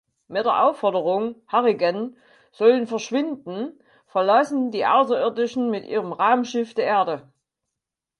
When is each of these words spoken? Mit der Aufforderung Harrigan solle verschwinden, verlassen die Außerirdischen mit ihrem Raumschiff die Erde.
Mit 0.27 0.45
der 0.47 0.63
Aufforderung 0.65 1.35
Harrigan 1.47 2.17
solle 2.51 2.87
verschwinden, 2.87 3.79
verlassen 4.07 4.71
die 4.71 4.87
Außerirdischen 4.87 5.69
mit 5.69 5.85
ihrem 5.85 6.11
Raumschiff 6.11 6.73
die 6.73 6.81
Erde. 6.81 7.31